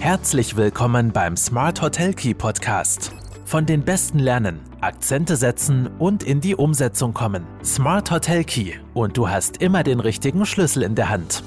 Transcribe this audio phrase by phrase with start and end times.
[0.00, 3.12] Herzlich willkommen beim Smart Hotel Key Podcast.
[3.44, 7.44] Von den Besten lernen, Akzente setzen und in die Umsetzung kommen.
[7.64, 11.42] Smart Hotel Key und du hast immer den richtigen Schlüssel in der Hand.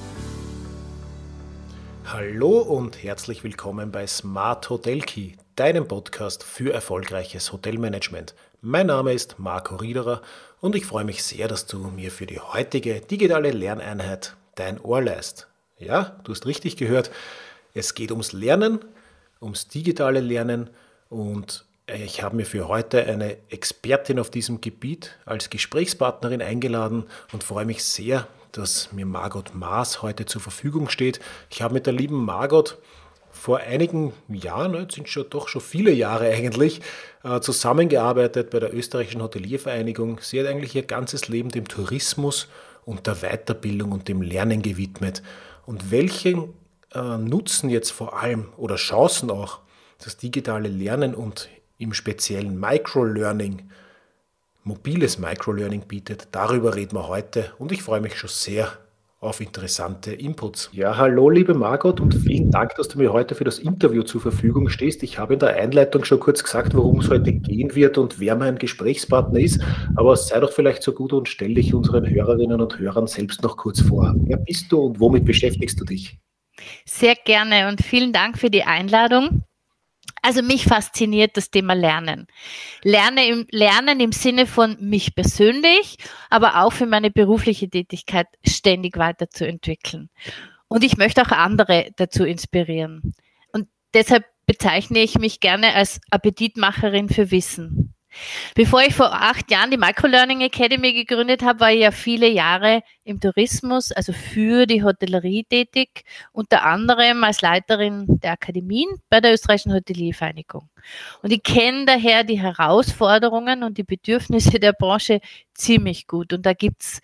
[2.06, 8.36] Hallo und herzlich willkommen bei Smart Hotel Key, deinem Podcast für erfolgreiches Hotelmanagement.
[8.60, 10.22] Mein Name ist Marco Riederer
[10.60, 15.02] und ich freue mich sehr, dass du mir für die heutige digitale Lerneinheit dein Ohr
[15.02, 15.48] leist.
[15.80, 17.12] Ja, du hast richtig gehört.
[17.74, 18.80] Es geht ums Lernen,
[19.42, 20.70] ums digitale Lernen
[21.10, 27.44] und ich habe mir für heute eine Expertin auf diesem Gebiet als Gesprächspartnerin eingeladen und
[27.44, 31.20] freue mich sehr, dass mir Margot Maas heute zur Verfügung steht.
[31.50, 32.78] Ich habe mit der lieben Margot
[33.32, 36.82] vor einigen Jahren, jetzt sind schon doch schon viele Jahre eigentlich,
[37.24, 40.20] äh, zusammengearbeitet bei der österreichischen Hoteliervereinigung.
[40.22, 42.48] Sie hat eigentlich ihr ganzes Leben dem Tourismus
[42.86, 45.24] und der Weiterbildung und dem Lernen gewidmet.
[45.66, 46.54] Und welchen
[46.94, 49.60] äh, nutzen jetzt vor allem oder Chancen auch
[50.04, 53.70] das digitale Lernen und im speziellen Microlearning,
[54.64, 56.28] mobiles Microlearning bietet.
[56.32, 58.78] Darüber reden wir heute und ich freue mich schon sehr
[59.20, 60.72] auf interessante Inputs.
[60.74, 64.20] Ja, hallo liebe Margot und vielen Dank, dass du mir heute für das Interview zur
[64.20, 65.04] Verfügung stehst.
[65.04, 68.36] Ich habe in der Einleitung schon kurz gesagt, worum es heute gehen wird und wer
[68.36, 69.62] mein Gesprächspartner ist,
[69.96, 73.58] aber sei doch vielleicht so gut und stell dich unseren Hörerinnen und Hörern selbst noch
[73.58, 74.16] kurz vor.
[74.18, 76.20] Wer bist du und womit beschäftigst du dich?
[76.86, 79.44] Sehr gerne und vielen Dank für die Einladung.
[80.22, 82.28] Also mich fasziniert das Thema Lernen.
[82.84, 85.98] Lerne im, Lernen im Sinne von mich persönlich,
[86.30, 90.10] aber auch für meine berufliche Tätigkeit ständig weiterzuentwickeln.
[90.68, 93.14] Und ich möchte auch andere dazu inspirieren.
[93.52, 97.96] Und deshalb bezeichne ich mich gerne als Appetitmacherin für Wissen.
[98.56, 102.84] Bevor ich vor acht Jahren die Microlearning Academy gegründet habe, war ich ja viele Jahre
[103.04, 109.34] im Tourismus, also für die Hotellerie tätig, unter anderem als Leiterin der Akademien bei der
[109.34, 110.70] Österreichischen Hoteliervereinigung.
[111.22, 115.22] Und ich kenne daher die Herausforderungen und die Bedürfnisse der Branche
[115.54, 116.34] ziemlich gut.
[116.34, 117.02] Und da gibt's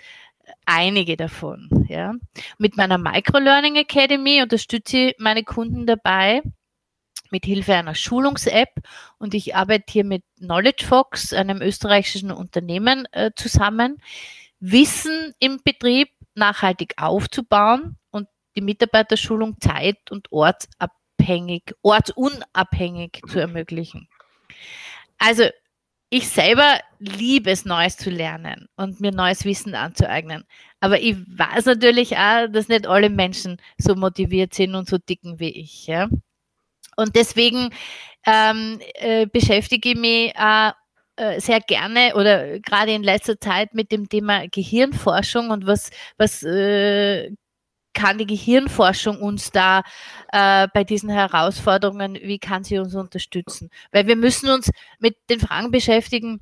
[0.66, 1.86] einige davon.
[1.90, 2.14] Ja.
[2.58, 6.42] Mit meiner Microlearning Academy unterstütze ich meine Kunden dabei,
[7.32, 8.82] mit Hilfe einer Schulungs-App
[9.18, 14.02] und ich arbeite hier mit KnowledgeFox, einem österreichischen Unternehmen, äh, zusammen,
[14.60, 24.08] Wissen im Betrieb nachhaltig aufzubauen und die Mitarbeiterschulung zeit- und ortsabhängig, ortsunabhängig zu ermöglichen.
[25.18, 25.44] Also
[26.10, 30.46] ich selber liebe es, Neues zu lernen und mir neues Wissen anzueignen.
[30.80, 35.40] Aber ich weiß natürlich auch, dass nicht alle Menschen so motiviert sind und so dicken
[35.40, 35.88] wie ich.
[35.88, 36.08] Ja?
[36.98, 37.70] Und deswegen
[38.26, 40.72] ähm, äh, beschäftige ich mich äh,
[41.18, 46.44] äh, sehr gerne oder gerade in letzter Zeit mit dem Thema Gehirnforschung und was, was
[46.44, 47.32] äh,
[47.94, 49.84] kann die Gehirnforschung uns da
[50.32, 53.70] äh, bei diesen Herausforderungen, wie kann sie uns unterstützen?
[53.92, 54.70] Weil wir müssen uns
[55.00, 56.42] mit den Fragen beschäftigen,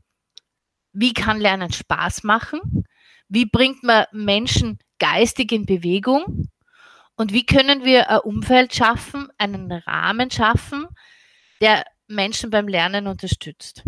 [0.94, 2.86] wie kann Lernen Spaß machen?
[3.30, 6.50] Wie bringt man Menschen geistig in Bewegung?
[7.16, 10.88] Und wie können wir ein Umfeld schaffen, einen Rahmen schaffen,
[11.62, 13.84] der Menschen beim Lernen unterstützt?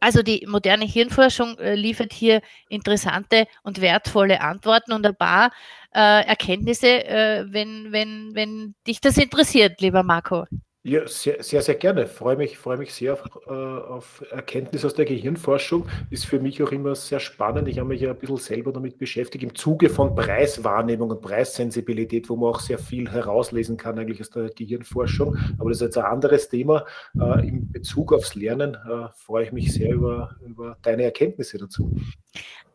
[0.00, 5.52] Also die moderne Hirnforschung äh, liefert hier interessante und wertvolle Antworten und ein paar
[5.94, 10.46] äh, Erkenntnisse, äh, wenn, wenn, wenn dich das interessiert, lieber Marco.
[10.84, 12.08] Ja, sehr, sehr, sehr gerne.
[12.08, 15.86] Freue mich, freue mich sehr auf, äh, auf Erkenntnis aus der Gehirnforschung.
[16.10, 17.68] Ist für mich auch immer sehr spannend.
[17.68, 22.28] Ich habe mich ja ein bisschen selber damit beschäftigt, im Zuge von Preiswahrnehmung und Preissensibilität,
[22.28, 25.36] wo man auch sehr viel herauslesen kann, eigentlich aus der Gehirnforschung.
[25.60, 26.84] Aber das ist jetzt ein anderes Thema.
[27.16, 31.94] Äh, in Bezug aufs Lernen äh, freue ich mich sehr über, über deine Erkenntnisse dazu.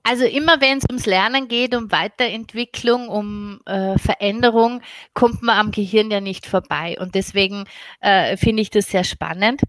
[0.09, 4.81] Also immer wenn es ums Lernen geht, um Weiterentwicklung, um äh, Veränderung,
[5.13, 6.95] kommt man am Gehirn ja nicht vorbei.
[6.97, 7.65] Und deswegen
[7.99, 9.63] äh, finde ich das sehr spannend.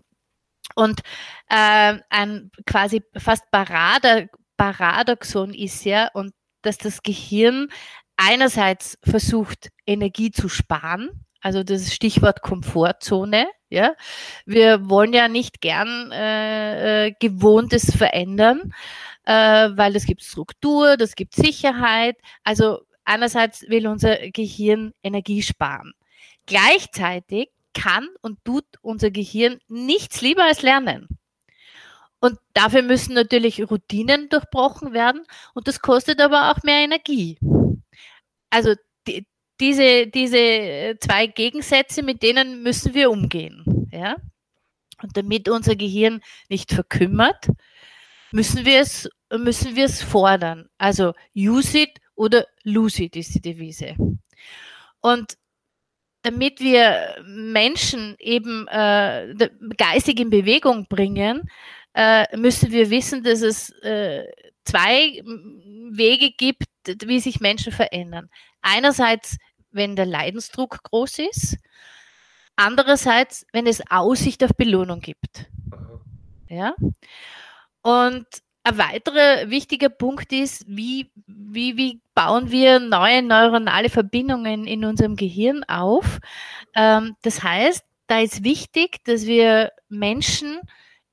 [0.77, 1.01] Und
[1.49, 3.47] äh, ein quasi fast
[4.57, 6.33] Paradoxon ist ja, und
[6.63, 7.67] dass das Gehirn
[8.17, 13.49] einerseits versucht, Energie zu sparen, also das Stichwort Komfortzone.
[13.71, 13.95] Ja,
[14.47, 18.73] wir wollen ja nicht gern äh, äh Gewohntes verändern
[19.29, 22.17] äh, weil es gibt Struktur, das gibt Sicherheit.
[22.45, 25.93] Also einerseits will unser Gehirn Energie sparen.
[26.47, 31.09] Gleichzeitig kann und tut unser Gehirn nichts lieber als lernen.
[32.21, 35.23] Und dafür müssen natürlich Routinen durchbrochen werden
[35.53, 37.39] und das kostet aber auch mehr Energie.
[38.49, 38.75] Also
[39.07, 39.27] die,
[39.61, 43.89] diese, diese zwei Gegensätze, mit denen müssen wir umgehen.
[43.93, 44.17] Ja?
[45.03, 47.49] Und damit unser Gehirn nicht verkümmert,
[48.33, 50.69] müssen wir es, müssen wir es fordern.
[50.79, 53.95] Also use it oder lose it ist die Devise.
[55.01, 55.35] Und
[56.23, 59.35] damit wir Menschen eben äh,
[59.77, 61.49] geistig in Bewegung bringen,
[61.95, 64.25] äh, müssen wir wissen, dass es äh,
[64.65, 65.23] zwei
[65.91, 66.67] Wege gibt,
[67.05, 68.29] wie sich Menschen verändern.
[68.61, 69.37] Einerseits,
[69.71, 71.57] wenn der Leidensdruck groß ist,
[72.57, 75.47] andererseits, wenn es Aussicht auf Belohnung gibt.
[76.49, 76.75] Ja?
[77.83, 78.27] Und
[78.65, 85.17] ein weiterer wichtiger Punkt ist, wie, wie, wie bauen wir neue neuronale Verbindungen in unserem
[85.17, 86.19] Gehirn auf.
[86.75, 90.61] Ähm, das heißt, da ist wichtig, dass wir Menschen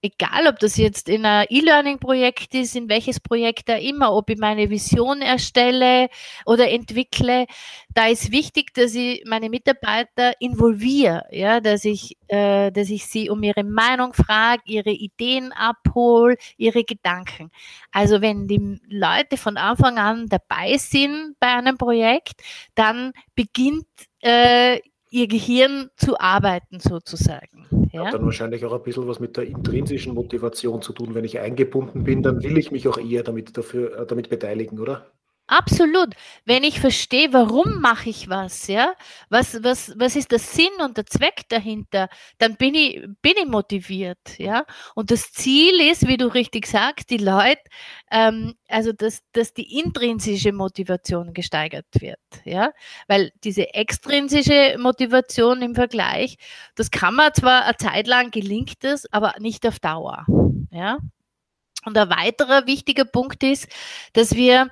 [0.05, 4.37] egal ob das jetzt in ein E-Learning-Projekt ist, in welches Projekt da immer, ob ich
[4.37, 6.09] meine Vision erstelle
[6.45, 7.45] oder entwickle,
[7.93, 13.29] da ist wichtig, dass ich meine Mitarbeiter involviere, ja, dass ich, äh, dass ich sie
[13.29, 17.51] um ihre Meinung frage, ihre Ideen abhole, ihre Gedanken.
[17.91, 22.41] Also wenn die Leute von Anfang an dabei sind bei einem Projekt,
[22.75, 23.87] dann beginnt
[24.21, 24.79] äh,
[25.09, 27.89] ihr Gehirn zu arbeiten sozusagen.
[27.91, 28.05] Ja?
[28.05, 31.15] Hat dann wahrscheinlich auch ein bisschen was mit der intrinsischen Motivation zu tun.
[31.15, 34.79] Wenn ich eingebunden bin, dann will ich mich auch eher damit, dafür, äh, damit beteiligen,
[34.79, 35.11] oder?
[35.47, 36.15] Absolut.
[36.45, 38.93] Wenn ich verstehe, warum mache ich was, ja,
[39.29, 42.09] was, was, was ist der Sinn und der Zweck dahinter,
[42.39, 44.65] dann bin ich, bin ich motiviert, ja.
[44.95, 47.61] Und das Ziel ist, wie du richtig sagst, die Leute,
[48.09, 52.71] ähm, also dass, dass die intrinsische Motivation gesteigert wird, ja.
[53.07, 56.37] Weil diese extrinsische Motivation im Vergleich,
[56.73, 60.25] das kann man zwar eine Zeit lang gelingt es, aber nicht auf Dauer,
[60.71, 60.97] ja.
[61.85, 63.67] Und ein weiterer wichtiger Punkt ist,
[64.13, 64.71] dass wir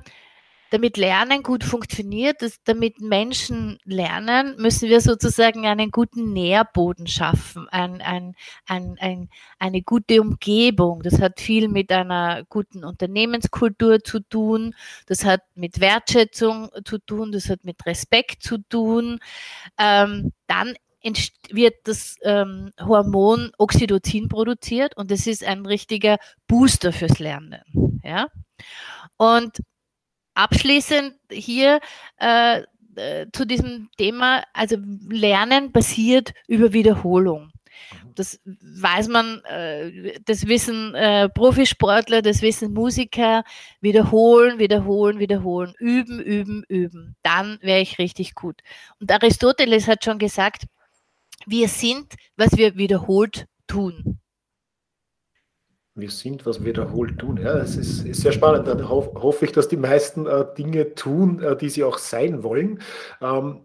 [0.74, 7.70] damit Lernen gut funktioniert, dass, damit Menschen lernen, müssen wir sozusagen einen guten Nährboden schaffen,
[7.70, 8.34] ein, ein,
[8.66, 9.30] ein, ein,
[9.60, 11.04] eine gute Umgebung.
[11.04, 14.74] Das hat viel mit einer guten Unternehmenskultur zu tun,
[15.06, 19.20] das hat mit Wertschätzung zu tun, das hat mit Respekt zu tun.
[19.78, 20.74] Ähm, dann
[21.52, 26.18] wird das ähm, Hormon Oxytocin produziert und es ist ein richtiger
[26.48, 27.62] Booster fürs Lernen.
[28.04, 28.28] Ja?
[29.18, 29.60] Und
[30.36, 31.80] abschließend hier
[32.18, 32.64] äh,
[32.96, 34.78] äh, zu diesem Thema, also
[35.10, 37.46] Lernen basiert über Wiederholung.
[37.46, 38.16] Mhm.
[38.16, 43.44] Das weiß man, äh, das wissen äh, Profisportler, das wissen Musiker.
[43.82, 47.16] Wiederholen, wiederholen, wiederholen, üben, üben, üben.
[47.24, 48.62] Dann wäre ich richtig gut.
[49.00, 50.66] Und Aristoteles hat schon gesagt,
[51.46, 54.20] wir sind, was wir wiederholt tun
[55.96, 57.38] wir sind, was wir wiederholt tun.
[57.38, 58.68] Ja, es ist, ist sehr spannend.
[58.68, 62.44] Dann ho hoffe ich, dass die meisten äh, Dinge tun, äh, die sie auch sein
[62.44, 62.80] wollen.
[63.22, 63.62] Ähm,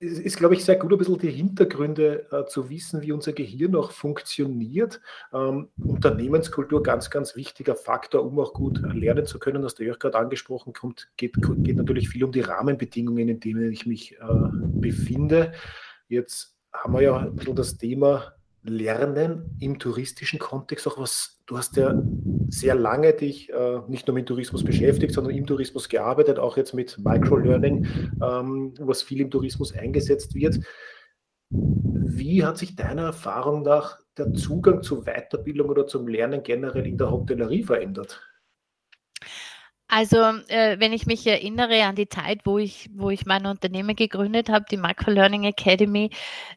[0.00, 3.32] es ist, glaube ich, sehr gut, ein bisschen die Hintergründe äh, zu wissen, wie unser
[3.32, 5.00] Gehirn auch funktioniert.
[5.32, 9.62] Ähm, Unternehmenskultur, ganz, ganz wichtiger Faktor, um auch gut lernen zu können.
[9.62, 13.72] Das du auch gerade angesprochen kommt, geht, geht natürlich viel um die Rahmenbedingungen, in denen
[13.72, 15.52] ich mich äh, befinde.
[16.06, 21.56] Jetzt haben wir ja ein bisschen das Thema Lernen im touristischen Kontext auch was, du
[21.56, 22.00] hast ja
[22.48, 26.74] sehr lange dich äh, nicht nur mit Tourismus beschäftigt, sondern im Tourismus gearbeitet, auch jetzt
[26.74, 27.86] mit Microlearning,
[28.22, 30.60] ähm, was viel im Tourismus eingesetzt wird.
[31.50, 36.98] Wie hat sich deiner Erfahrung nach der Zugang zu Weiterbildung oder zum Lernen generell in
[36.98, 38.20] der Hotellerie verändert?
[39.88, 40.18] Also,
[40.48, 44.50] äh, wenn ich mich erinnere an die Zeit, wo ich, wo ich mein Unternehmen gegründet
[44.50, 46.10] habe, die Microlearning Academy,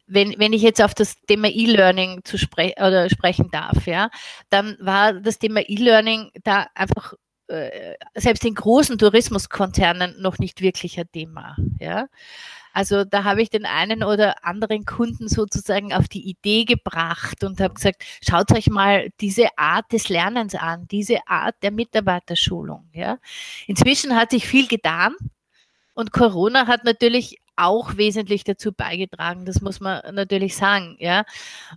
[0.06, 4.10] wenn, wenn ich jetzt auf das Thema E-Learning zu spre oder sprechen darf, ja,
[4.50, 7.14] dann war das Thema E-Learning da einfach
[7.48, 12.08] äh, selbst in großen Tourismuskonzernen noch nicht wirklich ein Thema, ja.
[12.72, 17.60] Also da habe ich den einen oder anderen Kunden sozusagen auf die Idee gebracht und
[17.60, 22.88] habe gesagt, schaut euch mal diese Art des Lernens an, diese Art der Mitarbeiterschulung.
[22.92, 23.18] Ja.
[23.66, 25.14] Inzwischen hat sich viel getan
[25.94, 30.96] und Corona hat natürlich auch wesentlich dazu beigetragen, das muss man natürlich sagen.
[30.98, 31.24] Ja.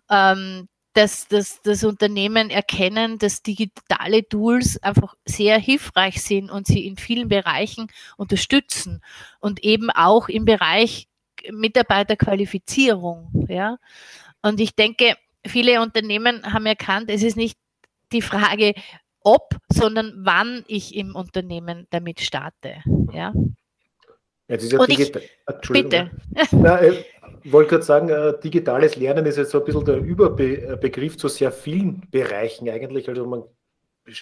[0.09, 6.87] Ähm, dass, dass das Unternehmen erkennen, dass digitale Tools einfach sehr hilfreich sind und sie
[6.87, 9.01] in vielen Bereichen unterstützen
[9.39, 11.09] und eben auch im Bereich
[11.51, 13.45] Mitarbeiterqualifizierung.
[13.49, 13.77] Ja.
[14.41, 17.59] Und ich denke, viele Unternehmen haben erkannt, es ist nicht
[18.13, 18.73] die Frage,
[19.19, 22.77] ob, sondern wann ich im Unternehmen damit starte.
[23.11, 23.33] Ja.
[24.47, 25.23] Jetzt ist ja digital.
[25.69, 26.11] Bitte.
[26.35, 27.03] Äh,
[27.51, 31.51] wollte gerade sagen, äh, digitales Lernen ist jetzt so ein bisschen der Überbegriff zu sehr
[31.51, 33.07] vielen Bereichen eigentlich.
[33.09, 33.43] Also man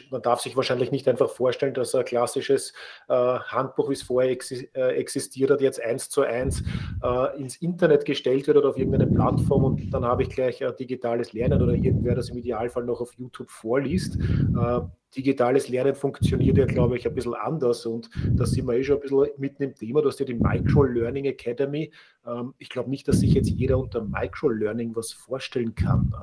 [0.09, 2.73] man darf sich wahrscheinlich nicht einfach vorstellen, dass ein klassisches
[3.09, 6.63] äh, Handbuch, wie es vorher exi äh, existiert hat, jetzt eins zu eins
[7.03, 11.33] äh, ins Internet gestellt wird oder auf irgendeine Plattform und dann habe ich gleich digitales
[11.33, 14.17] Lernen oder irgendwer das im Idealfall noch auf YouTube vorliest.
[14.17, 14.81] Äh,
[15.15, 18.97] digitales Lernen funktioniert ja, glaube ich, ein bisschen anders und da sind wir eh schon
[18.97, 20.01] ein bisschen mitten im Thema.
[20.01, 21.91] Du hast ja die Micro-Learning Academy.
[22.25, 26.13] Ähm, ich glaube nicht, dass sich jetzt jeder unter Micro-Learning was vorstellen kann.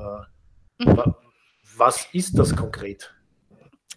[0.80, 1.14] Äh, mhm.
[1.76, 3.14] Was ist das konkret?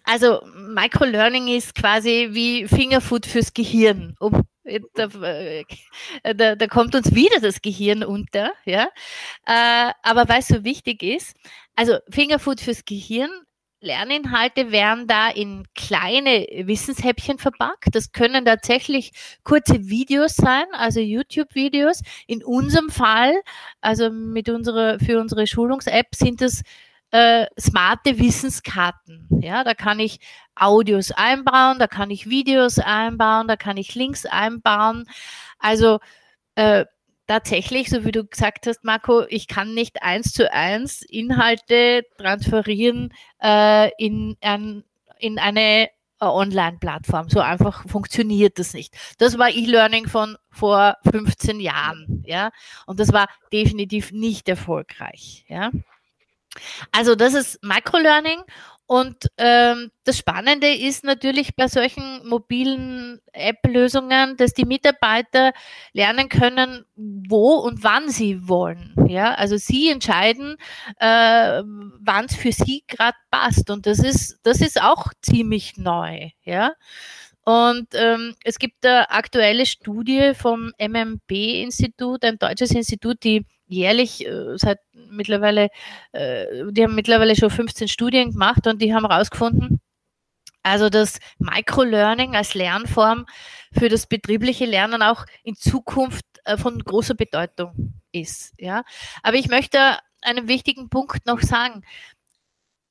[0.04, 4.14] Also Microlearning ist quasi wie Fingerfood fürs Gehirn.
[4.20, 4.42] Um,
[4.94, 5.64] da, äh,
[6.34, 8.88] da, da, kommt uns wieder das Gehirn unter, ja.
[9.46, 11.36] Äh, aber es so wichtig ist,
[11.76, 13.30] also Fingerfood fürs Gehirn,
[13.84, 17.94] Lerninhalte werden da in kleine Wissenshäppchen verpackt.
[17.94, 19.12] Das können tatsächlich
[19.44, 22.00] kurze Videos sein, also YouTube-Videos.
[22.26, 23.34] In unserem Fall,
[23.80, 26.62] also mit unserer, für unsere Schulungs-App sind das
[27.14, 29.28] äh, smarte Wissenskarten.
[29.40, 30.18] Ja, da kann ich
[30.56, 35.04] Audios einbauen, da kann ich Videos einbauen, da kann ich Links einbauen.
[35.60, 36.00] Also
[36.56, 36.86] äh,
[37.28, 43.14] tatsächlich, so wie du gesagt hast, Marco, ich kann nicht eins zu eins Inhalte transferieren
[43.40, 44.82] äh, in, ein,
[45.20, 47.28] in eine äh, Online-Plattform.
[47.28, 48.92] So einfach funktioniert das nicht.
[49.18, 52.50] Das war E-Learning von vor 15 Jahren, ja,
[52.86, 55.70] und das war definitiv nicht erfolgreich, ja.
[56.92, 58.42] Also das ist Microlearning
[58.86, 65.52] und ähm, das Spannende ist natürlich bei solchen mobilen App-Lösungen, dass die Mitarbeiter
[65.94, 68.94] lernen können, wo und wann sie wollen.
[69.08, 70.56] Ja, also sie entscheiden,
[70.98, 76.30] äh, wann es für sie gerade passt und das ist das ist auch ziemlich neu.
[76.44, 76.74] Ja.
[77.46, 84.56] Und ähm, es gibt eine aktuelle Studie vom MMB-Institut, ein deutsches Institut, die jährlich äh,
[84.56, 85.68] seit mittlerweile,
[86.12, 89.80] äh, die haben mittlerweile schon 15 Studien gemacht und die haben herausgefunden,
[90.62, 93.26] also dass Microlearning als Lernform
[93.72, 98.54] für das betriebliche Lernen auch in Zukunft äh, von großer Bedeutung ist.
[98.58, 98.84] Ja,
[99.22, 101.82] aber ich möchte einen wichtigen Punkt noch sagen.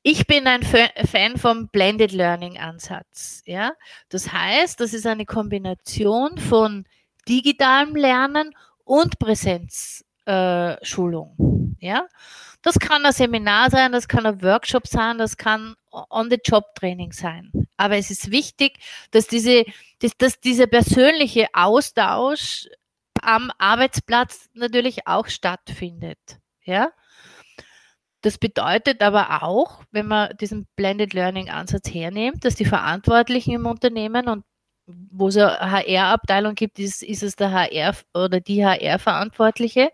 [0.05, 3.41] Ich bin ein Fan vom Blended Learning Ansatz.
[3.45, 3.71] Ja,
[4.09, 6.85] das heißt, das ist eine Kombination von
[7.27, 8.53] digitalem Lernen
[8.83, 11.75] und Präsenz äh, Schulung.
[11.79, 12.07] Ja?
[12.61, 17.51] Das kann ein Seminar sein, das kann ein Workshop sein, das kann On-the-Job-Training sein.
[17.77, 18.79] Aber es ist wichtig,
[19.11, 19.65] dass, diese,
[19.99, 22.67] dass, dass dieser persönliche Austausch
[23.21, 26.19] am Arbeitsplatz natürlich auch stattfindet.
[26.63, 26.91] Ja?
[28.21, 33.65] Das bedeutet aber auch, wenn man diesen Blended Learning Ansatz hernimmt, dass die Verantwortlichen im
[33.65, 34.45] Unternehmen und
[34.85, 39.91] wo es eine HR-Abteilung gibt, ist, ist es der HR oder die HR-Verantwortliche.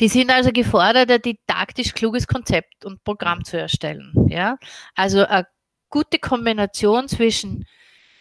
[0.00, 4.12] Die sind also gefordert, ein didaktisch kluges Konzept und Programm zu erstellen.
[4.28, 4.58] Ja?
[4.94, 5.46] Also eine
[5.90, 7.66] gute Kombination zwischen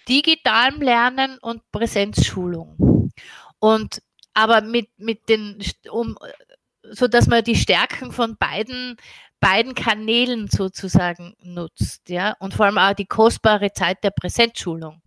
[0.07, 3.11] digitalem Lernen und Präsenzschulung.
[3.59, 4.01] Und
[4.33, 5.59] aber mit, mit den,
[5.89, 6.17] um,
[6.83, 8.95] so dass man die Stärken von beiden,
[9.39, 15.01] beiden Kanälen sozusagen nutzt, ja, und vor allem auch die kostbare Zeit der Präsenzschulung.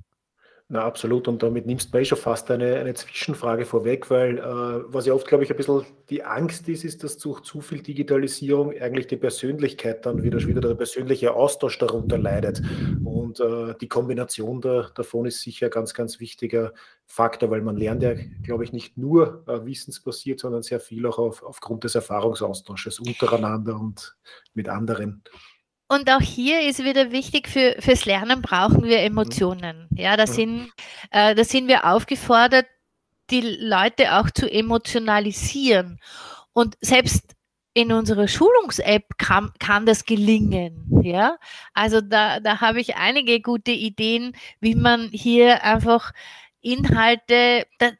[0.72, 1.26] Na, absolut.
[1.26, 4.42] Und damit nimmst du mir eh schon fast eine, eine Zwischenfrage vorweg, weil äh,
[4.86, 7.82] was ja oft, glaube ich, ein bisschen die Angst ist, ist, dass durch zu viel
[7.82, 12.62] Digitalisierung eigentlich die Persönlichkeit dann wieder, wieder der persönliche Austausch darunter leidet.
[13.04, 16.72] Und äh, die Kombination da, davon ist sicher ein ganz, ganz wichtiger
[17.04, 21.18] Faktor, weil man lernt ja, glaube ich, nicht nur äh, wissensbasiert, sondern sehr viel auch
[21.18, 24.16] auf, aufgrund des Erfahrungsaustausches untereinander und
[24.54, 25.24] mit anderen.
[25.92, 29.88] Und auch hier ist wieder wichtig, für, fürs Lernen brauchen wir Emotionen.
[29.90, 30.70] Ja, da sind,
[31.10, 32.66] äh, da sind wir aufgefordert,
[33.30, 35.98] die Leute auch zu emotionalisieren.
[36.52, 37.34] Und selbst
[37.74, 40.86] in unserer Schulungs-App kann, kann das gelingen.
[41.02, 41.38] Ja,
[41.74, 46.12] also da, da habe ich einige gute Ideen, wie man hier einfach
[46.60, 47.90] Inhalte da,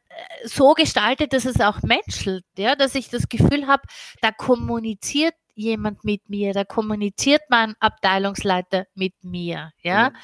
[0.45, 3.83] so gestaltet, dass es auch menschelt, ja, dass ich das Gefühl habe,
[4.21, 10.15] da kommuniziert jemand mit mir, da kommuniziert mein Abteilungsleiter mit mir, ja, mhm.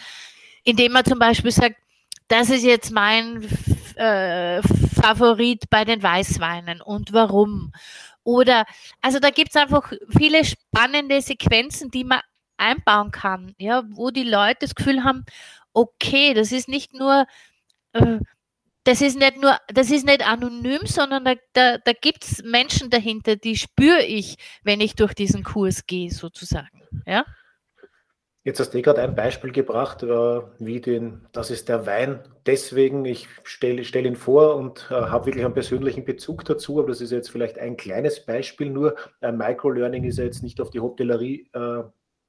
[0.63, 1.75] indem er zum Beispiel sagt,
[2.27, 3.43] das ist jetzt mein
[3.96, 7.72] äh, Favorit bei den Weißweinen und warum.
[8.24, 8.65] Oder,
[9.01, 12.19] also da gibt es einfach viele spannende Sequenzen, die man
[12.57, 15.24] einbauen kann, ja, wo die Leute das Gefühl haben,
[15.74, 17.25] okay, das ist nicht nur
[17.93, 18.19] äh,
[18.88, 22.89] das ist nicht nur, das ist nicht anonym, sondern da, da, da gibt es Menschen
[22.89, 26.84] dahinter, die spüre ich, wenn ich durch diesen Kurs gehe, sozusagen.
[27.06, 27.25] Ja?
[28.46, 30.08] Jetzt hast du gerade ein Beispiel gebracht, äh,
[30.60, 32.24] wie den, das ist der Wein.
[32.46, 36.88] Deswegen, ich stelle stell ihn vor und äh, habe wirklich einen persönlichen Bezug dazu, aber
[36.88, 38.96] das ist jetzt vielleicht ein kleines Beispiel nur.
[39.20, 41.84] Ein Microlearning ist ja jetzt nicht auf die Hotellerie äh,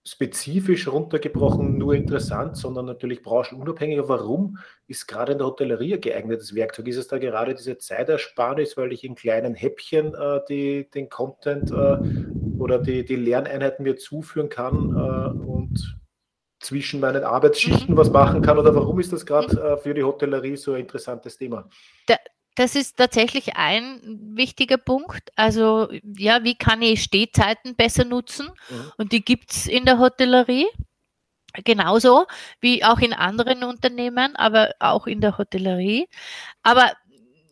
[0.07, 4.01] spezifisch runtergebrochen nur interessant, sondern natürlich branchenunabhängig.
[4.05, 6.89] Warum ist gerade in der Hotellerie ein geeignetes Werkzeug?
[6.89, 11.71] Ist es da gerade diese Zeitersparnis, weil ich in kleinen Häppchen äh, die, den Content
[11.71, 11.99] äh,
[12.59, 15.99] oder die, die Lerneinheiten mir zuführen kann äh, und
[16.61, 18.59] zwischen meinen Arbeitsschichten was machen kann?
[18.59, 21.69] Oder warum ist das gerade äh, für die Hotellerie so ein interessantes Thema?
[22.09, 22.18] Der,
[22.59, 24.01] das ist tatsächlich ein
[24.35, 25.31] wichtiger Punkt.
[25.37, 28.49] Also ja, wie kann ich Stehzeiten besser nutzen?
[28.69, 28.93] Mhm.
[28.97, 30.67] Und die gibt es in der Hotellerie.
[31.65, 32.27] Genauso
[32.61, 36.09] wie auch in anderen Unternehmen, aber auch in der Hotellerie.
[36.63, 36.93] Aber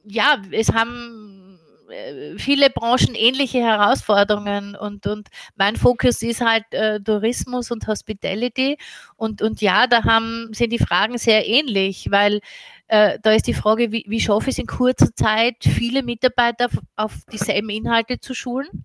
[0.05, 1.59] ja, es haben
[1.89, 8.77] äh, viele Branchen ähnliche Herausforderungen und, und mein Fokus ist halt äh, Tourismus und Hospitality
[9.17, 12.41] und, und ja, da haben, sind die Fragen sehr ähnlich, weil
[12.89, 16.69] äh, da ist die Frage, wie, wie schaffe ich es in kurzer Zeit, viele Mitarbeiter
[16.97, 18.85] auf, dieselben Inhalte zu schulen.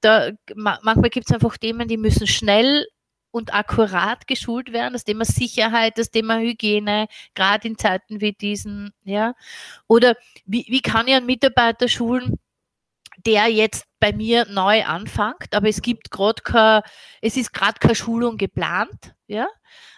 [0.00, 2.86] Da, ma, manchmal gibt es einfach Themen, die müssen schnell
[3.30, 4.94] und akkurat geschult werden.
[4.94, 9.34] Das Thema Sicherheit, das Thema Hygiene, gerade in Zeiten wie diesen, ja.
[9.88, 10.16] Oder
[10.46, 12.38] wie, wie kann ich einen Mitarbeiter schulen,
[13.26, 16.82] der jetzt bei mir neu anfängt, aber es gibt gerade
[17.20, 19.48] es ist gerade keine Schulung geplant, ja.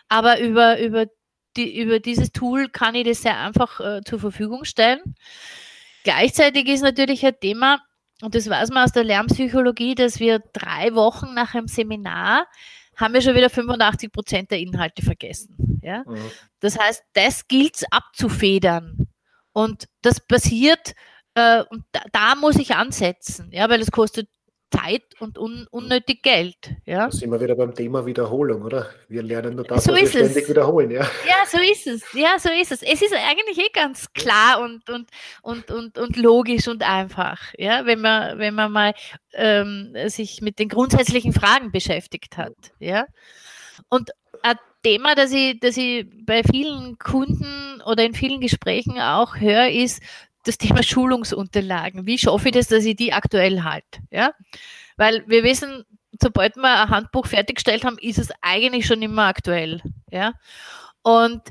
[0.09, 1.07] Aber über, über
[1.57, 5.00] die, über dieses Tool kann ich das sehr einfach äh, zur Verfügung stellen.
[6.05, 7.81] Gleichzeitig ist natürlich ein Thema,
[8.23, 12.47] und das weiß man aus der Lernpsychologie, dass wir drei Wochen nach einem Seminar
[12.97, 15.81] haben wir schon wieder 85 Prozent der Inhalte vergessen.
[15.83, 16.02] Ja?
[16.05, 16.31] Mhm.
[16.61, 19.09] Das heißt, das gilt es abzufedern.
[19.52, 20.95] Und das passiert,
[21.35, 24.28] äh, und da, da, muss ich ansetzen, ja, weil es kostet
[24.71, 26.57] Zeit und un unnötig Geld.
[26.85, 27.07] Ja?
[27.07, 28.91] Da sind wir wieder beim Thema Wiederholung, oder?
[29.09, 30.49] Wir lernen nur das, so was wir ständig es.
[30.49, 30.91] wiederholen.
[30.91, 31.03] Ja?
[31.27, 32.03] ja, so ist es.
[32.13, 32.83] Ja, so ist es.
[32.83, 35.09] Es ist eigentlich eh ganz klar und, und,
[35.43, 37.87] und, und, und logisch und einfach, ja?
[37.87, 38.95] wenn, man, wenn man mal
[39.33, 42.57] ähm, sich mit den grundsätzlichen Fragen beschäftigt hat.
[42.79, 43.07] Ja?
[43.89, 44.11] Und
[44.43, 49.71] ein Thema, das ich, das ich bei vielen Kunden oder in vielen Gesprächen auch höre,
[49.71, 50.03] ist,
[50.45, 52.07] das Thema Schulungsunterlagen.
[52.07, 54.00] Wie schaffe ich das, dass ich die aktuell halte?
[54.11, 54.33] Ja?
[54.97, 55.85] Weil wir wissen,
[56.21, 59.83] sobald wir ein Handbuch fertiggestellt haben, ist es eigentlich schon immer aktuell.
[60.11, 60.35] Ja?
[61.02, 61.42] Und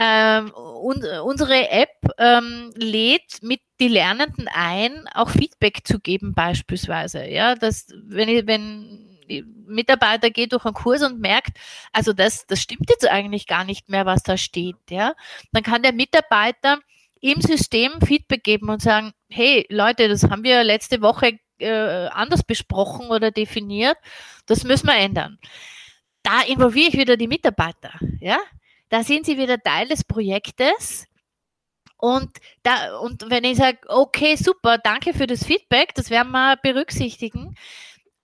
[0.00, 7.26] ähm, und, unsere App ähm, lädt mit die Lernenden ein, auch Feedback zu geben beispielsweise.
[7.26, 9.08] Ja, dass wenn ich, wenn
[9.66, 11.58] Mitarbeiter geht durch einen Kurs und merkt,
[11.92, 14.76] also das, das stimmt jetzt eigentlich gar nicht mehr, was da steht.
[14.88, 15.14] Ja,
[15.52, 16.78] dann kann der Mitarbeiter
[17.20, 22.42] im System Feedback geben und sagen, hey Leute, das haben wir letzte Woche äh, anders
[22.42, 23.96] besprochen oder definiert,
[24.46, 25.38] das müssen wir ändern.
[26.22, 28.38] Da involviere ich wieder die Mitarbeiter, ja.
[28.90, 31.06] Da sind sie wieder Teil des Projektes.
[31.98, 32.30] Und,
[32.62, 37.54] da, und wenn ich sage, okay, super, danke für das Feedback, das werden wir berücksichtigen,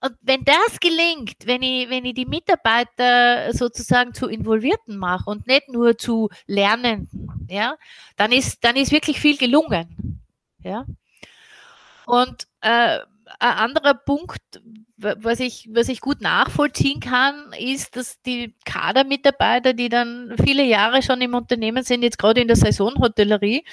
[0.05, 5.47] und wenn das gelingt, wenn ich, wenn ich die Mitarbeiter sozusagen zu Involvierten mache und
[5.47, 7.75] nicht nur zu Lernenden, ja,
[8.15, 10.21] dann ist, dann ist wirklich viel gelungen.
[10.59, 10.85] Ja.
[12.05, 12.99] Und äh,
[13.39, 14.41] ein anderer Punkt,
[14.97, 21.01] was ich, was ich gut nachvollziehen kann, ist, dass die Kadermitarbeiter, die dann viele Jahre
[21.01, 23.65] schon im Unternehmen sind, jetzt gerade in der Saisonhotellerie,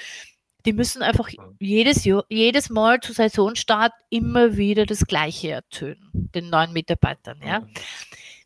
[0.65, 6.73] die müssen einfach jedes, jedes Mal zu Saisonstart immer wieder das Gleiche erzählen, den neuen
[6.73, 7.41] Mitarbeitern.
[7.45, 7.67] Ja.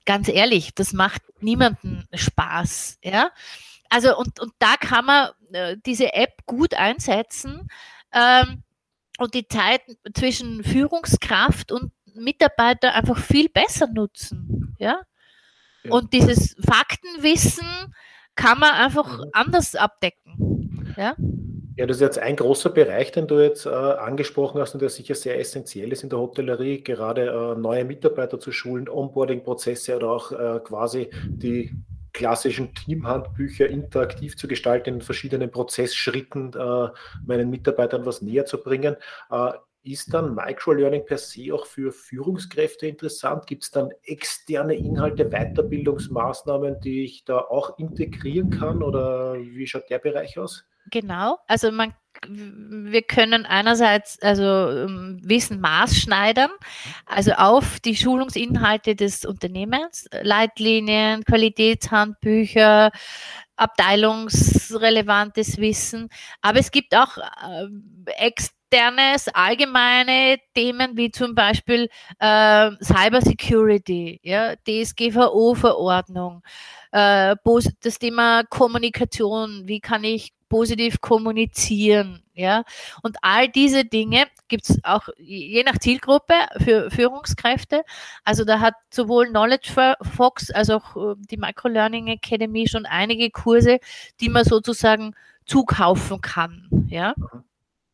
[0.06, 3.00] Ganz ehrlich, das macht niemanden Spaß.
[3.04, 3.30] Ja.
[3.90, 7.68] Also und, und da kann man äh, diese App gut einsetzen
[8.12, 8.64] ähm,
[9.18, 9.82] und die Zeit
[10.14, 14.76] zwischen Führungskraft und Mitarbeiter einfach viel besser nutzen.
[14.80, 15.02] Ja.
[15.84, 15.92] ja.
[15.92, 17.94] Und dieses Faktenwissen
[18.36, 20.94] kann man einfach anders abdecken.
[20.98, 21.16] Ja.
[21.78, 24.90] Ja, das ist jetzt ein großer Bereich, den du jetzt äh, angesprochen hast und der
[24.90, 30.10] sicher sehr essentiell ist in der Hotellerie, gerade äh, neue Mitarbeiter zu schulen, Onboarding-Prozesse oder
[30.10, 31.72] auch äh, quasi die
[32.14, 36.88] klassischen Teamhandbücher interaktiv zu gestalten, in verschiedenen Prozessschritten äh,
[37.28, 38.96] meinen Mitarbeitern was näher zu bringen.
[39.30, 39.52] Äh,
[39.84, 43.46] ist dann Microlearning per se auch für Führungskräfte interessant?
[43.46, 49.92] Gibt es dann externe Inhalte, Weiterbildungsmaßnahmen, die ich da auch integrieren kann oder wie schaut
[49.92, 50.66] der Bereich aus?
[50.92, 51.94] Genau, also man,
[52.28, 56.52] wir können einerseits also ähm, Wissen maßschneidern,
[57.06, 62.92] also auf die Schulungsinhalte des Unternehmens, Leitlinien, Qualitätshandbücher,
[63.58, 66.10] abteilungsrelevantes Wissen,
[66.42, 67.68] aber es gibt auch äh,
[68.18, 76.44] externes, allgemeine Themen wie zum Beispiel äh, Cybersecurity, ja, DSGVO-Verordnung,
[76.92, 77.36] äh,
[77.82, 82.64] das Thema Kommunikation, wie kann ich positiv kommunizieren, ja.
[83.04, 86.34] Und all diese Dinge gibt es auch je nach Zielgruppe
[86.64, 87.84] für Führungskräfte.
[88.24, 93.80] Also da hat sowohl Knowledge Fox als auch äh, die Microlearning Academy schon einige Kurse,
[94.22, 97.14] die man sozusagen zukaufen kann, ja.
[97.18, 97.44] Mhm.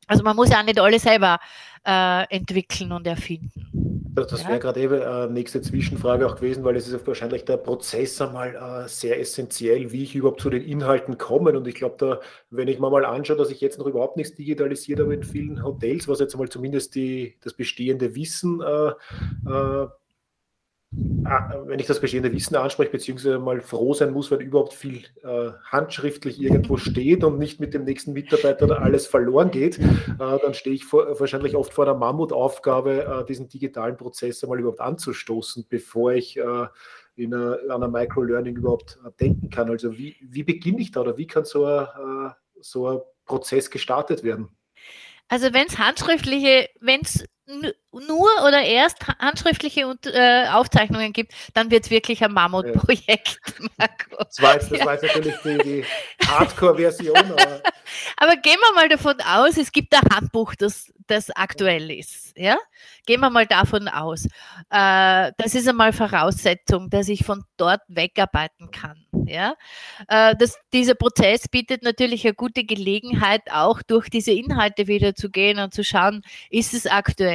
[0.07, 1.39] Also man muss ja auch nicht alle selber
[1.85, 3.69] äh, entwickeln und erfinden.
[4.15, 7.57] Das, das wäre gerade eben äh, nächste Zwischenfrage auch gewesen, weil es ist wahrscheinlich der
[7.57, 11.57] Prozess einmal äh, sehr essentiell, wie ich überhaupt zu den Inhalten komme.
[11.57, 12.19] Und ich glaube, da,
[12.51, 15.63] wenn ich mir mal anschaue, dass ich jetzt noch überhaupt nichts digitalisiert habe in vielen
[15.63, 18.91] Hotels, was jetzt mal zumindest die, das bestehende Wissen äh,
[19.49, 19.87] äh
[21.65, 25.51] wenn ich das bestehende Wissen anspreche, beziehungsweise mal froh sein muss, wenn überhaupt viel äh,
[25.65, 30.75] handschriftlich irgendwo steht und nicht mit dem nächsten Mitarbeiter alles verloren geht, äh, dann stehe
[30.75, 36.13] ich vor, wahrscheinlich oft vor der Mammutaufgabe, äh, diesen digitalen Prozess einmal überhaupt anzustoßen, bevor
[36.13, 36.67] ich äh,
[37.15, 39.69] in einer, einer Microlearning überhaupt äh, denken kann.
[39.69, 43.69] Also wie, wie beginne ich da oder wie kann so ein, äh, so ein Prozess
[43.69, 44.49] gestartet werden?
[45.29, 51.85] Also wenn es handschriftliche, wenn es nur oder erst handschriftliche äh, Aufzeichnungen gibt, dann wird
[51.85, 53.67] es wirklich ein Mammutprojekt, ja.
[53.77, 54.23] Marco.
[54.23, 54.85] Das war jetzt, das ja.
[54.85, 55.85] war jetzt natürlich die, die
[56.25, 57.17] Hardcore-Version.
[57.17, 57.61] Aber,
[58.17, 62.33] aber gehen wir mal davon aus, es gibt ein Handbuch, das, das aktuell ist.
[62.37, 62.57] Ja?
[63.05, 64.25] Gehen wir mal davon aus.
[64.69, 69.05] Äh, das ist einmal Voraussetzung, dass ich von dort wegarbeiten kann.
[69.25, 69.55] Ja?
[70.07, 75.29] Äh, das, dieser Prozess bietet natürlich eine gute Gelegenheit, auch durch diese Inhalte wieder zu
[75.29, 77.32] gehen und zu schauen, ist es aktuell.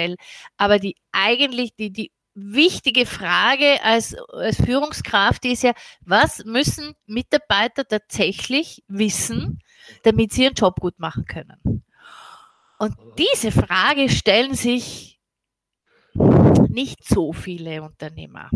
[0.56, 7.86] Aber die eigentlich, die, die wichtige Frage als, als Führungskraft ist ja, was müssen Mitarbeiter
[7.86, 9.60] tatsächlich wissen,
[10.04, 11.84] damit sie ihren Job gut machen können?
[12.78, 15.20] Und diese Frage stellen sich
[16.68, 18.50] nicht so viele Unternehmer.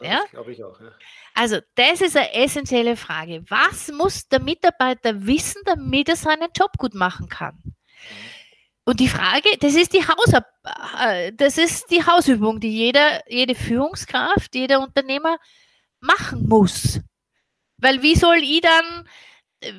[0.00, 0.20] Ja?
[0.30, 0.80] Glaube ich auch.
[0.80, 0.92] Ja.
[1.34, 3.42] Also, das ist eine essentielle Frage.
[3.48, 7.60] Was muss der Mitarbeiter wissen, damit er seinen Job gut machen kann?
[7.64, 8.41] Mhm.
[8.84, 10.44] Und die Frage, das ist die Hausab
[10.98, 15.38] äh, das ist die Hausübung, die jeder, jede Führungskraft, jeder Unternehmer
[16.00, 17.00] machen muss.
[17.78, 19.08] Weil wie soll ich dann,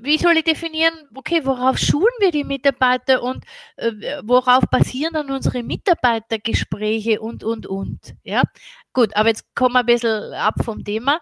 [0.01, 3.45] wie soll ich definieren, okay, worauf schulen wir die Mitarbeiter und
[3.77, 8.15] äh, worauf basieren dann unsere Mitarbeitergespräche und, und, und.
[8.23, 8.43] Ja,
[8.93, 11.19] gut, aber jetzt kommen wir ein bisschen ab vom Thema.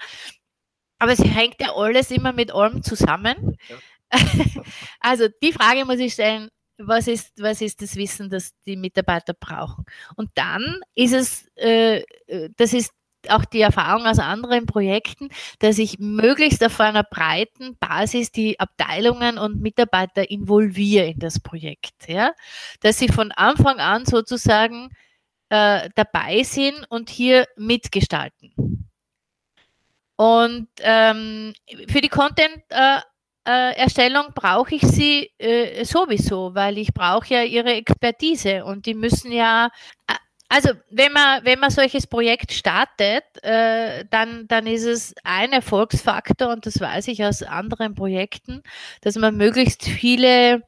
[1.00, 3.58] Aber es hängt ja alles immer mit allem zusammen.
[3.68, 3.78] Ja.
[5.00, 6.52] Also die Frage muss ich stellen,
[6.88, 9.86] was ist, was ist das Wissen, das die Mitarbeiter brauchen.
[10.16, 12.92] Und dann ist es, äh, äh, das ist
[13.30, 19.38] auch die Erfahrung aus anderen Projekten, dass ich möglichst auf einer breiten Basis die Abteilungen
[19.38, 22.08] und Mitarbeiter involviere in das Projekt.
[22.08, 22.32] Ja?
[22.82, 24.90] Dass sie von Anfang an sozusagen
[25.50, 28.90] äh, dabei sind und hier mitgestalten.
[30.16, 31.54] Und ähm,
[31.88, 33.00] für die Content äh,
[33.46, 38.94] äh, Erstellung brauche ich sie äh, sowieso, weil ich brauche ja ihre Expertise und die
[38.94, 39.70] müssen ja,
[40.08, 40.14] äh,
[40.48, 46.50] also wenn man, wenn man solches Projekt startet, äh, dann, dann ist es ein Erfolgsfaktor
[46.50, 48.62] und das weiß ich aus anderen Projekten,
[49.02, 50.62] dass man möglichst viele,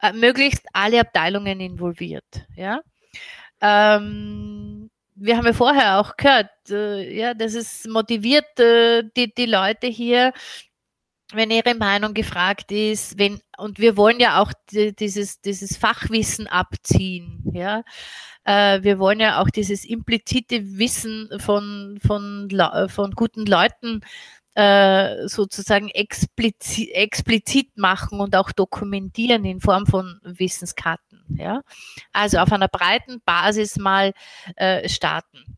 [0.00, 2.46] äh, möglichst alle Abteilungen involviert.
[2.54, 2.80] Ja.
[3.60, 9.86] Ähm, wir haben ja vorher auch gehört, äh, ja, das ist motiviert die, die Leute
[9.88, 10.32] hier,
[11.32, 17.42] wenn Ihre Meinung gefragt ist, wenn, und wir wollen ja auch dieses, dieses Fachwissen abziehen,
[17.52, 17.82] ja.
[18.44, 22.48] Äh, wir wollen ja auch dieses implizite Wissen von, von,
[22.88, 24.00] von guten Leuten
[24.54, 31.62] äh, sozusagen explizit, explizit machen und auch dokumentieren in Form von Wissenskarten, ja.
[32.12, 34.12] Also auf einer breiten Basis mal
[34.56, 35.49] äh, starten.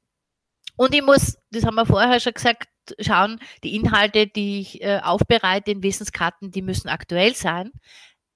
[0.77, 5.01] Und ich muss, das haben wir vorher schon gesagt, schauen, die Inhalte, die ich äh,
[5.03, 7.73] aufbereite in Wissenskarten, die müssen aktuell sein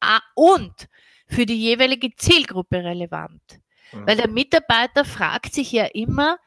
[0.00, 0.88] ah, und
[1.26, 3.42] für die jeweilige Zielgruppe relevant.
[3.92, 4.06] Mhm.
[4.06, 6.38] Weil der Mitarbeiter fragt sich ja immer,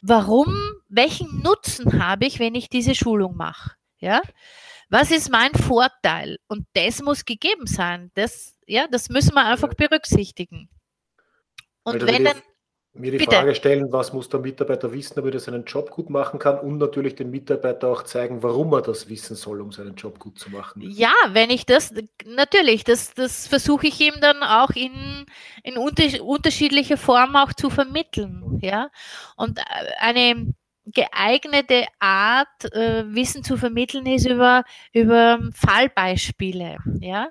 [0.00, 0.54] warum,
[0.88, 3.72] welchen Nutzen habe ich, wenn ich diese Schulung mache?
[3.98, 4.20] Ja?
[4.90, 6.38] Was ist mein Vorteil?
[6.48, 8.10] Und das muss gegeben sein.
[8.14, 10.68] Das, ja, das müssen wir einfach berücksichtigen.
[11.84, 12.42] Und wenn dann
[12.94, 13.36] mir die Bitte.
[13.36, 16.76] Frage stellen, was muss der Mitarbeiter wissen, damit er seinen Job gut machen kann und
[16.76, 20.50] natürlich dem Mitarbeiter auch zeigen, warum er das wissen soll, um seinen Job gut zu
[20.50, 20.82] machen.
[20.82, 21.94] Ja, wenn ich das,
[22.26, 25.24] natürlich, das, das versuche ich ihm dann auch in,
[25.62, 28.58] in unter, unterschiedlicher Form auch zu vermitteln.
[28.60, 28.90] Ja?
[29.36, 29.62] Und äh,
[29.98, 30.52] eine
[30.84, 36.76] geeignete Art, äh, Wissen zu vermitteln, ist über, über Fallbeispiele.
[37.00, 37.30] Ja?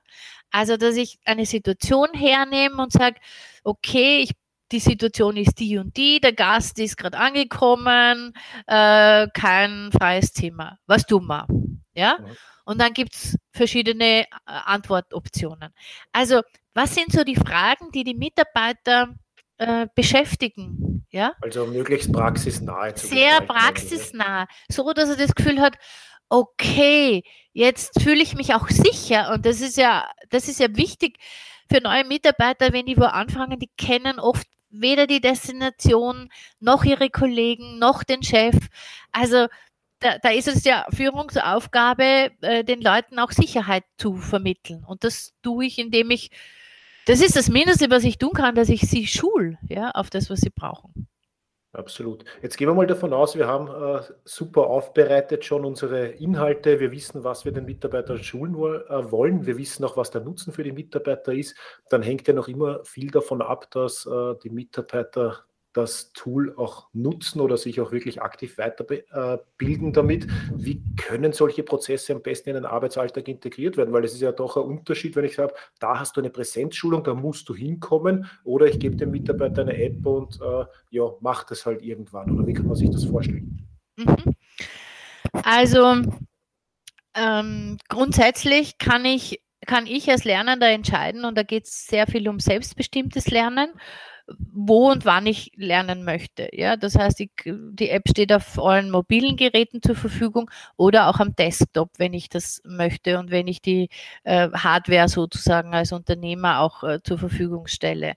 [0.50, 3.17] Also, dass ich eine Situation hernehme und sage,
[3.63, 4.32] okay, ich
[4.72, 8.34] die Situation ist die und die, der Gast ist gerade angekommen,
[8.68, 10.78] äh, kein freies Zimmer.
[10.88, 11.48] Was tun wir?
[11.94, 12.18] Ja?
[12.66, 15.74] Und dann gibt es verschiedene äh, Antwortoptionen.
[16.12, 16.42] Also,
[16.74, 19.14] was sind so die Fragen, die die Mitarbeiter
[19.58, 21.06] äh, beschäftigen?
[21.10, 21.34] Ja?
[21.42, 22.96] Also möglichst praxisnah.
[22.96, 25.78] Sehr praxisnah, so dass er das Gefühl hat,
[26.30, 29.34] okay, jetzt fühle ich mich auch sicher.
[29.34, 31.18] Und das ist ja, das ist ja wichtig
[31.70, 36.30] für neue Mitarbeiter, wenn die wo anfangen, die kennen oft weder die Destination
[36.60, 38.56] noch ihre Kollegen noch den Chef.
[39.12, 39.48] Also
[40.00, 44.84] da, da ist es ja Führungsaufgabe, äh, den Leuten auch Sicherheit zu vermitteln.
[44.84, 46.32] Und das tue ich, indem ich,
[47.06, 50.30] das ist das Mindeste, was ich tun kann, dass ich sie schul, ja, auf das,
[50.30, 51.08] was sie brauchen.
[51.74, 52.26] Absolut.
[52.42, 56.82] Jetzt gehen wir mal davon aus, wir haben äh, super aufbereitet schon unsere Inhalte.
[56.82, 59.46] Wir wissen, was wir den Mitarbeitern schulen wo äh, wollen.
[59.46, 61.56] Wir wissen auch, was der Nutzen für die Mitarbeiter ist.
[61.90, 66.90] Dann hängt ja noch immer viel davon ab, dass äh, die Mitarbeiter das Tool auch
[66.94, 70.28] nutzen oder sich auch wirklich aktiv weiterbilden äh, damit.
[70.54, 73.94] Wie können solche Prozesse am besten in den Arbeitsalltag integriert werden?
[73.94, 77.04] Weil es ist ja doch ein Unterschied, wenn ich sage, da hast du eine Präsenzschulung,
[77.04, 81.46] da musst du hinkommen oder ich gebe dem Mitarbeiter eine App und äh, ja, mach
[81.46, 82.32] das halt irgendwann.
[82.32, 83.68] Oder wie kann man sich das vorstellen?
[83.96, 84.36] Mhm.
[85.44, 86.02] Also
[87.16, 92.28] ähm, grundsätzlich kann ich, kann ich als Lernender entscheiden und da geht es sehr viel
[92.28, 93.70] um selbstbestimmtes Lernen
[94.28, 96.50] wo und wann ich lernen möchte.
[96.54, 101.20] Ja, das heißt, die, die App steht auf allen mobilen Geräten zur Verfügung oder auch
[101.20, 103.90] am Desktop, wenn ich das möchte und wenn ich die
[104.24, 108.14] äh, Hardware sozusagen als Unternehmer auch äh, zur Verfügung stelle.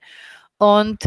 [0.57, 1.05] Und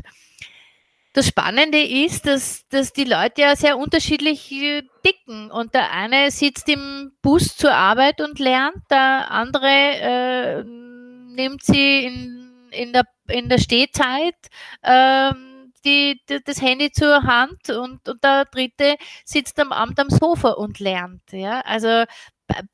[1.14, 5.50] das Spannende ist, dass, dass die Leute ja sehr unterschiedlich äh, dicken.
[5.50, 12.04] Und der eine sitzt im Bus zur Arbeit und lernt, der andere äh, nimmt sie
[12.04, 12.37] in
[12.70, 14.36] in der, in der Stehzeit
[14.82, 20.10] ähm, die, die, das Handy zur Hand und, und der dritte sitzt am Abend am
[20.10, 21.22] Sofa und lernt.
[21.32, 21.60] Ja?
[21.60, 22.04] Also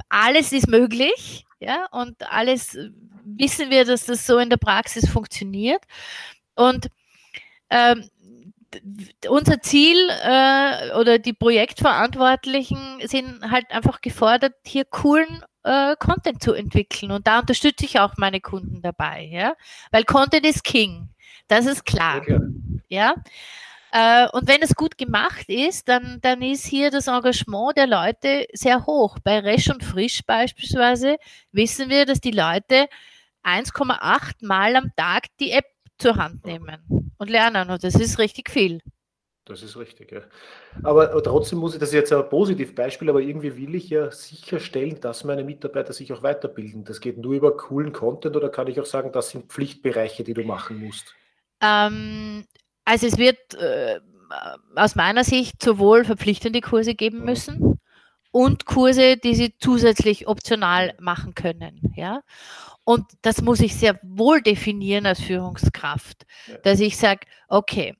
[0.08, 1.86] alles ist möglich ja?
[1.90, 2.76] und alles
[3.24, 5.82] wissen wir, dass das so in der Praxis funktioniert.
[6.54, 6.88] Und
[7.70, 8.08] ähm,
[9.28, 16.52] unser Ziel äh, oder die Projektverantwortlichen sind halt einfach gefordert, hier coolen äh, Content zu
[16.52, 17.10] entwickeln.
[17.10, 19.54] Und da unterstütze ich auch meine Kunden dabei, ja.
[19.90, 21.08] Weil Content ist King.
[21.48, 22.22] Das ist klar.
[22.88, 23.14] Ja.
[23.92, 28.46] Äh, und wenn es gut gemacht ist, dann, dann ist hier das Engagement der Leute
[28.52, 29.18] sehr hoch.
[29.22, 31.16] Bei Resch und Frisch beispielsweise
[31.52, 32.88] wissen wir, dass die Leute
[33.44, 35.66] 1,8 Mal am Tag die App
[35.98, 37.70] zur Hand nehmen und lernen.
[37.70, 38.80] Und das ist richtig viel.
[39.46, 40.22] Das ist richtig, ja.
[40.82, 44.10] Aber, aber, trotzdem muss ich, das ist jetzt ein Positivbeispiel, aber irgendwie will ich ja
[44.10, 46.84] sicherstellen, dass meine Mitarbeiter sich auch weiterbilden.
[46.84, 50.32] Das geht nur über coolen Content oder kann ich auch sagen, das sind Pflichtbereiche, die
[50.32, 51.14] du machen musst?
[51.60, 52.46] Ähm,
[52.86, 54.00] also es wird äh,
[54.74, 57.24] aus meiner Sicht sowohl verpflichtende Kurse geben mhm.
[57.24, 57.80] müssen
[58.30, 61.92] und Kurse, die sie zusätzlich optional machen können.
[61.96, 62.22] Ja?
[62.84, 66.56] Und das muss ich sehr wohl definieren als Führungskraft, ja.
[66.58, 67.94] dass ich sage, okay,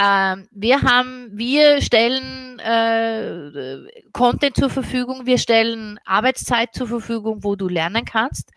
[0.00, 7.56] ähm, wir haben, wir stellen äh, Content zur Verfügung, wir stellen Arbeitszeit zur Verfügung, wo
[7.56, 8.52] du lernen kannst.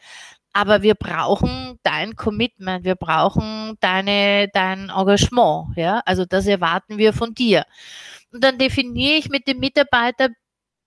[0.53, 6.01] Aber wir brauchen dein Commitment, wir brauchen deine, dein Engagement, ja.
[6.05, 7.63] Also das erwarten wir von dir.
[8.31, 10.29] Und dann definiere ich mit dem Mitarbeiter,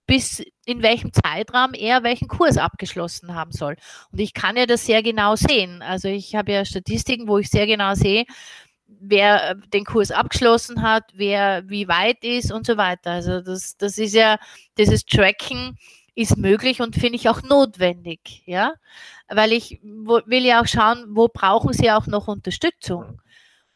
[0.07, 3.77] bis in welchem Zeitraum er welchen Kurs abgeschlossen haben soll.
[4.13, 5.83] Und ich kann ja das sehr genau sehen.
[5.83, 8.25] Also ich habe ja Statistiken, wo ich sehr genau sehe,
[9.01, 13.13] wer äh, den Kurs abgeschlossen hat, wer wie weit ist und so weiter.
[13.13, 14.39] Also das, das ist ja,
[14.79, 15.77] dieses Tracking
[16.15, 18.75] ist möglich und finde ich auch notwendig, ja,
[19.29, 23.21] weil ich will ja auch schauen, wo brauchen sie auch noch Unterstützung.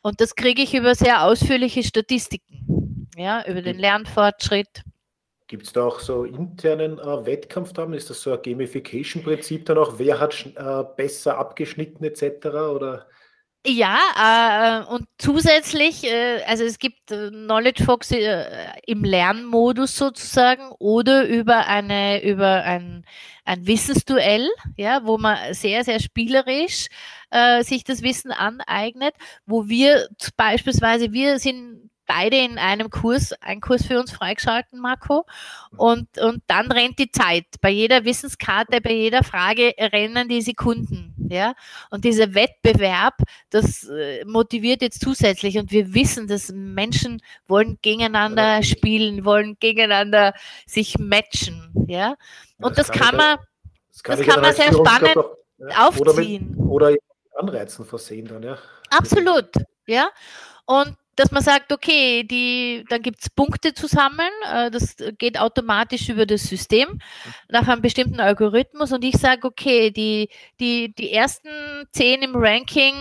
[0.02, 4.84] Und das kriege ich über sehr ausführliche Statistiken, ja, über den Lernfortschritt.
[5.48, 7.94] Gibt es da auch so internen äh, Wettkampf dann?
[7.94, 9.98] Ist das so ein Gamification-Prinzip dann auch?
[9.98, 12.46] Wer hat äh, besser abgeschnitten etc.
[12.46, 13.06] Oder?
[13.66, 18.44] Ja, äh, und zusätzlich, äh, also es gibt äh, Knowledge Fox äh,
[18.86, 23.04] im Lernmodus sozusagen oder über eine über ein,
[23.44, 26.86] ein Wissensduell, ja, wo man sehr sehr spielerisch
[27.30, 33.60] äh, sich das Wissen aneignet, wo wir beispielsweise wir sind beide in einem Kurs, einen
[33.60, 35.26] Kurs für uns freigeschalten, Marco.
[35.76, 37.44] Und, und dann rennt die Zeit.
[37.60, 41.14] Bei jeder Wissenskarte, bei jeder Frage rennen die Sekunden.
[41.30, 41.54] Ja?
[41.90, 43.14] Und dieser Wettbewerb,
[43.50, 45.58] das äh, motiviert jetzt zusätzlich.
[45.58, 50.34] Und wir wissen, dass Menschen wollen gegeneinander spielen, wollen gegeneinander
[50.66, 51.72] sich matchen.
[51.86, 52.16] Ja?
[52.60, 53.38] Und das, das kann, man,
[53.92, 56.54] das kann, das kann man sehr spannend auch, ja, aufziehen.
[56.56, 56.96] Oder, mit, oder
[57.36, 58.58] Anreizen versehen dann, ja.
[58.90, 59.50] Absolut,
[59.86, 60.08] ja.
[60.66, 65.38] Und dass man sagt, okay, die, dann gibt es Punkte zu sammeln, äh, das geht
[65.40, 67.00] automatisch über das System
[67.48, 70.28] nach einem bestimmten Algorithmus und ich sage, okay, die,
[70.60, 71.48] die, die ersten
[71.90, 72.94] zehn im Ranking,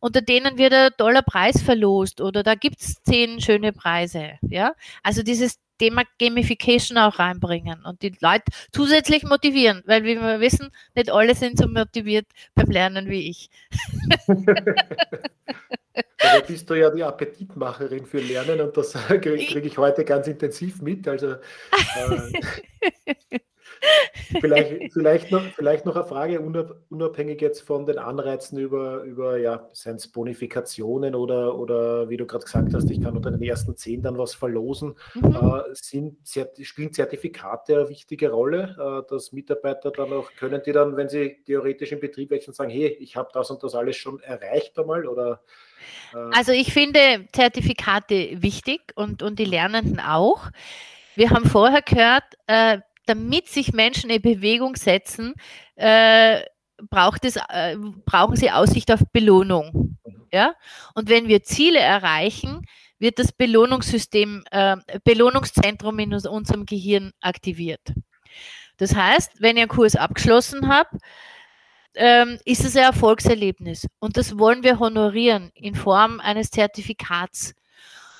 [0.00, 4.38] unter denen wird ein toller Preis verlost oder da gibt es zehn schöne Preise.
[4.42, 4.74] Ja?
[5.02, 10.70] Also dieses Thema Gamification auch reinbringen und die Leute zusätzlich motivieren, weil wie wir wissen,
[10.94, 13.50] nicht alle sind so motiviert beim Lernen wie ich.
[16.18, 20.26] Da bist du ja die Appetitmacherin für Lernen und das kriege krieg ich heute ganz
[20.26, 21.06] intensiv mit.
[21.08, 22.32] Also äh,
[24.40, 26.40] vielleicht, vielleicht, noch, vielleicht noch eine Frage,
[26.88, 32.26] unabhängig jetzt von den Anreizen über, über ja, seien es Bonifikationen oder, oder wie du
[32.26, 34.94] gerade gesagt hast, ich kann unter den ersten zehn dann was verlosen.
[35.14, 35.34] Mhm.
[35.34, 36.18] Äh, sind,
[36.62, 41.42] spielen Zertifikate eine wichtige Rolle, äh, dass Mitarbeiter dann auch, können die dann, wenn sie
[41.44, 45.06] theoretisch im Betrieb wechseln, sagen, hey, ich habe das und das alles schon erreicht einmal
[45.06, 45.40] oder
[46.12, 50.50] äh also ich finde Zertifikate wichtig und, und die Lernenden auch.
[51.14, 55.34] Wir haben vorher gehört, äh, damit sich Menschen in Bewegung setzen,
[55.76, 56.42] äh,
[56.90, 59.98] braucht es, äh, brauchen sie Aussicht auf Belohnung.
[60.32, 60.54] Ja?
[60.94, 62.66] Und wenn wir Ziele erreichen,
[62.98, 67.92] wird das Belohnungssystem, äh, Belohnungszentrum in unserem Gehirn aktiviert.
[68.78, 70.98] Das heißt, wenn ich einen Kurs abgeschlossen habe,
[71.94, 73.86] ähm, ist es ein Erfolgserlebnis.
[74.00, 77.54] Und das wollen wir honorieren in Form eines Zertifikats.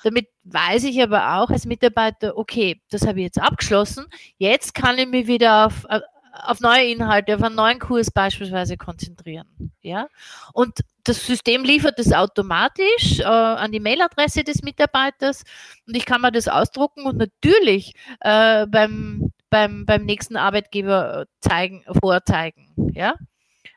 [0.05, 4.05] Damit weiß ich aber auch als Mitarbeiter, okay, das habe ich jetzt abgeschlossen.
[4.37, 5.99] Jetzt kann ich mich wieder auf, äh,
[6.43, 9.71] auf neue Inhalte, auf einen neuen Kurs beispielsweise konzentrieren.
[9.81, 10.07] Ja?
[10.53, 15.43] Und das System liefert es automatisch äh, an die Mailadresse des Mitarbeiters
[15.87, 21.83] und ich kann mir das ausdrucken und natürlich äh, beim, beim, beim nächsten Arbeitgeber zeigen,
[21.99, 22.91] vorzeigen.
[22.93, 23.15] Ja?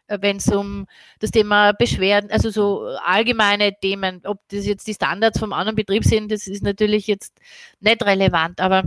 [0.09, 0.87] Wenn es um
[1.21, 6.05] das Thema Beschwerden, also so allgemeine Themen, ob das jetzt die Standards vom anderen Betrieb
[6.05, 7.39] sind, das ist natürlich jetzt
[7.81, 8.83] nicht relevant, aber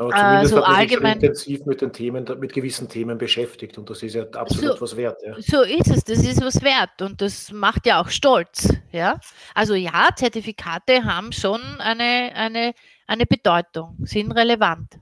[0.00, 4.02] aber zumindest äh, so allgemein intensiv mit den Themen, mit gewissen Themen beschäftigt und das
[4.02, 5.20] ist ja absolut so, was wert.
[5.22, 5.34] Ja.
[5.40, 8.72] So ist es, das ist was wert und das macht ja auch stolz.
[8.92, 9.20] Ja?
[9.54, 12.72] Also ja, Zertifikate haben schon eine, eine,
[13.06, 14.98] eine Bedeutung, sind relevant.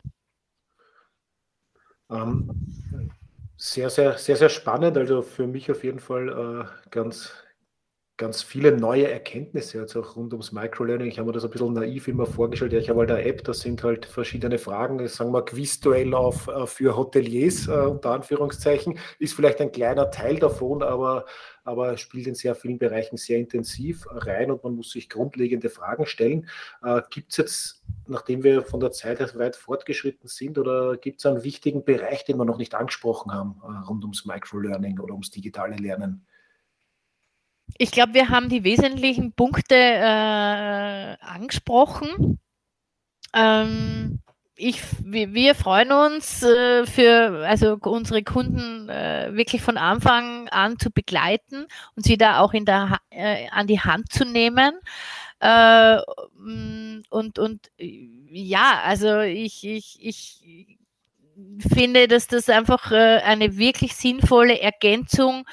[2.10, 2.50] Ähm,
[3.58, 4.96] sehr, sehr, sehr, sehr spannend.
[4.96, 7.32] Also für mich auf jeden Fall äh, ganz,
[8.16, 11.08] ganz viele neue Erkenntnisse jetzt auch rund ums Microlearning.
[11.08, 12.72] Ich habe mir das ein bisschen naiv immer vorgestellt.
[12.72, 15.06] Ja, ich habe halt eine App, das sind halt verschiedene Fragen.
[15.08, 18.98] Sagen wir Quizduell auf äh, für Hoteliers, äh, unter Anführungszeichen.
[19.18, 21.26] Ist vielleicht ein kleiner Teil davon, aber
[21.64, 26.06] aber spielt in sehr vielen Bereichen sehr intensiv rein und man muss sich grundlegende Fragen
[26.06, 26.48] stellen.
[26.82, 27.77] Äh, gibt es jetzt,
[28.08, 32.38] nachdem wir von der Zeit weit fortgeschritten sind, oder gibt es einen wichtigen Bereich, den
[32.38, 36.26] wir noch nicht angesprochen haben, äh, rund ums Microlearning oder ums digitale Lernen?
[37.76, 42.40] Ich glaube, wir haben die wesentlichen Punkte äh, angesprochen.
[43.34, 44.20] Ähm,
[44.58, 50.90] ich, wir freuen uns äh, für also unsere Kunden äh, wirklich von Anfang an zu
[50.90, 54.72] begleiten und sie da auch in der, äh, an die Hand zu nehmen.
[55.40, 55.98] Äh,
[57.10, 60.40] und, und ja, also ich, ich, ich
[61.72, 65.46] finde, dass das einfach äh, eine wirklich sinnvolle Ergänzung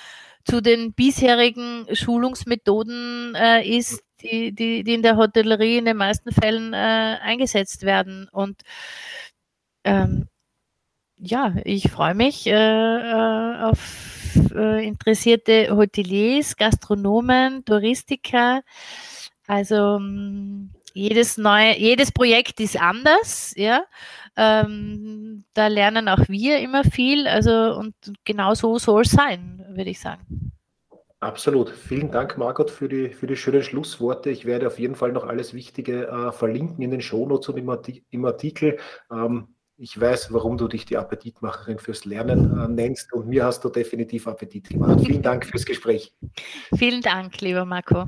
[0.43, 6.32] zu den bisherigen Schulungsmethoden äh, ist, die, die, die in der Hotellerie in den meisten
[6.32, 8.28] Fällen äh, eingesetzt werden.
[8.32, 8.62] Und
[9.84, 10.28] ähm,
[11.17, 18.62] ja, ich freue mich äh, äh auf äh, interessierte Hoteliers, Gastronomen, Touristiker.
[19.47, 23.84] Also ähm, jedes neue, jedes Projekt ist anders, ja.
[24.38, 27.27] Ähm, da lernen auch wir immer viel.
[27.27, 30.51] Also und genau so soll es sein, würde ich sagen.
[31.19, 31.69] Absolut.
[31.69, 34.29] Vielen Dank, Margot, für die, für die schönen Schlussworte.
[34.29, 37.77] Ich werde auf jeden Fall noch alles Wichtige äh, verlinken in den Shownotes und im,
[38.10, 38.77] im Artikel.
[39.12, 43.63] Ähm, ich weiß, warum du dich die Appetitmacherin fürs Lernen äh, nennst und mir hast
[43.63, 45.01] du definitiv Appetit gemacht.
[45.03, 46.13] Vielen Dank fürs Gespräch.
[46.77, 48.05] Vielen Dank, lieber Marco.